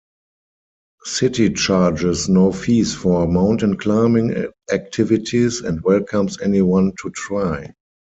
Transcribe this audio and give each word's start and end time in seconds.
City 1.05 1.53
charges 1.53 2.27
no 2.27 2.51
fees 2.51 2.95
for 2.95 3.27
mountain-climbing 3.27 4.47
activities 4.73 5.61
and 5.61 5.79
welcomes 5.83 6.41
anyone 6.41 6.91
to 7.03 7.11
try. 7.11 7.71